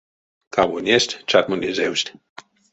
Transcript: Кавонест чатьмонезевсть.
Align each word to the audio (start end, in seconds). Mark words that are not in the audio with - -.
Кавонест 0.55 1.09
чатьмонезевсть. 1.29 2.09